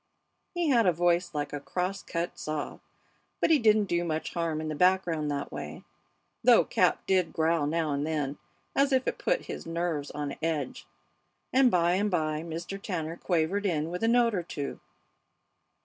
He 0.55 0.69
had 0.69 0.87
a 0.87 0.91
voice 0.93 1.31
like 1.35 1.53
a 1.53 1.59
cross 1.59 2.01
cut 2.01 2.39
saw, 2.39 2.79
but 3.39 3.51
he 3.51 3.59
didn't 3.59 3.83
do 3.85 4.03
much 4.03 4.33
harm 4.33 4.59
in 4.59 4.67
the 4.67 4.73
background 4.73 5.29
that 5.29 5.51
way, 5.51 5.83
though 6.43 6.65
Cap 6.65 7.05
did 7.05 7.31
growl 7.33 7.67
now 7.67 7.91
and 7.91 8.03
then, 8.07 8.39
as 8.75 8.91
if 8.91 9.07
it 9.07 9.19
put 9.19 9.41
his 9.45 9.67
nerves 9.67 10.09
on 10.09 10.37
edge. 10.41 10.87
And 11.53 11.69
by 11.69 11.91
and 11.91 12.09
by 12.09 12.41
Mr. 12.41 12.81
Tanner 12.81 13.15
quavered 13.17 13.67
in 13.67 13.91
with 13.91 14.01
a 14.01 14.07
note 14.07 14.33
or 14.33 14.41
two. 14.41 14.79